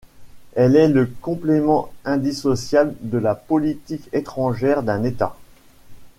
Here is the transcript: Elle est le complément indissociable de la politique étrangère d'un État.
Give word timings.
Elle 0.55 0.75
est 0.77 0.87
le 0.87 1.05
complément 1.05 1.93
indissociable 2.05 2.95
de 3.01 3.19
la 3.19 3.35
politique 3.35 4.09
étrangère 4.13 4.81
d'un 4.81 5.03
État. 5.03 5.35